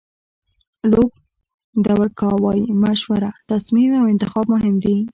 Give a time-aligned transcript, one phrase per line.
[0.91, 1.11] لوپ
[1.85, 4.97] دورکا وایي مشوره، تصمیم او انتخاب مهم دي.